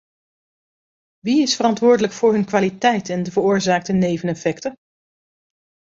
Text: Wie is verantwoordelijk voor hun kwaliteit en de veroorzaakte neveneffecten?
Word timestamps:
Wie 1.19 1.41
is 1.43 1.55
verantwoordelijk 1.55 2.13
voor 2.13 2.33
hun 2.33 2.45
kwaliteit 2.45 3.09
en 3.09 3.23
de 3.23 3.31
veroorzaakte 3.31 3.93
neveneffecten? 3.93 4.75